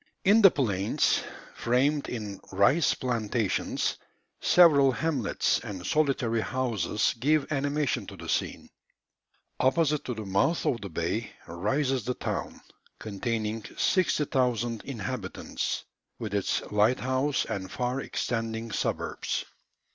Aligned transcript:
In 0.25 0.41
the 0.41 0.49
plains, 0.49 1.21
framed 1.53 2.09
in 2.09 2.39
rice 2.51 2.95
plantations, 2.95 3.97
several 4.39 4.91
hamlets 4.93 5.59
and 5.59 5.85
solitary 5.85 6.41
houses 6.41 7.13
give 7.19 7.51
animation 7.51 8.07
to 8.07 8.17
the 8.17 8.27
scene. 8.27 8.71
Opposite 9.59 10.03
to 10.05 10.15
the 10.15 10.25
mouth 10.25 10.65
of 10.65 10.81
the 10.81 10.89
bay 10.89 11.29
rises 11.45 12.03
the 12.03 12.15
town, 12.15 12.61
containing 12.97 13.63
60,000 13.77 14.83
inhabitants, 14.85 15.83
with 16.17 16.33
its 16.33 16.63
lighthouse 16.71 17.45
and 17.45 17.71
far 17.71 18.01
extending 18.01 18.71
suburbs. 18.71 19.45